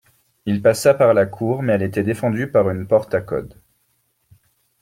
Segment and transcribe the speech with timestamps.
[0.47, 3.61] Il passa par la cour mais elle était défendue par une porte à code.